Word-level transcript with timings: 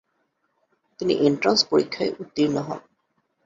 তিনি 0.99 1.13
এন্ট্রান্স 1.27 1.59
পরীক্ষায় 1.71 2.11
উত্তীর্ণ 2.19 2.55
হন। 2.67 2.79